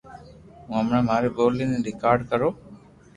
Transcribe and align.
ھو 0.67 0.73
ھمڙي 0.79 0.99
ماري 1.09 1.29
ڀولي 1.35 1.65
ني 1.71 1.77
ريڪارڌ 1.87 2.19
ڪرو 2.29 2.49